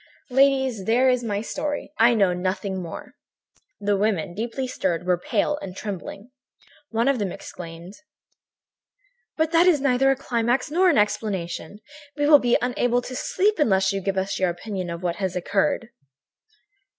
[0.31, 1.93] "Ladies, there is my story.
[1.99, 3.13] I know nothing more."
[3.79, 6.31] The women, deeply stirred, were pale and trembling.
[6.89, 7.93] One of them exclaimed:
[9.37, 11.81] "But that is neither a climax nor an explanation!
[12.17, 15.35] We will be unable to sleep unless you give us your opinion of what had
[15.35, 15.89] occurred."